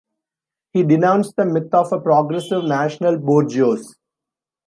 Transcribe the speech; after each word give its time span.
He 0.73 0.81
denounced 0.81 1.35
the 1.35 1.45
"myth 1.45 1.71
of 1.75 1.93
a 1.93 1.99
progressive 2.01 2.63
national 2.63 3.19
bourgeoisie". 3.19 3.93